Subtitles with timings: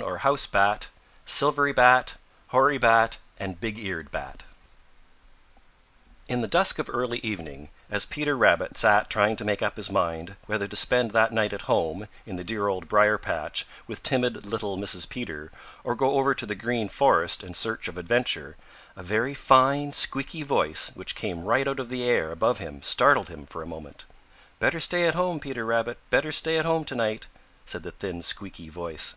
[0.00, 0.86] CHAPTER XXI
[1.26, 2.16] Flitter the Bat
[3.38, 4.28] and His Family
[6.26, 9.90] In the dusk of early evening, as Peter Rabbit sat trying to make up his
[9.90, 14.02] mind whether to spend that night at home in the dear Old Briar patch with
[14.02, 15.06] timid little Mrs.
[15.06, 15.52] Peter
[15.84, 18.56] or go over to the Green Forest in search of adventure,
[18.96, 23.28] a very fine, squeaky voice which came right out of the air above him startled
[23.28, 24.06] him for a moment.
[24.60, 25.98] "Better stay at home, Peter Rabbit.
[26.08, 27.26] Better stay at home to night,"
[27.66, 29.14] said the thin, squeaky voice.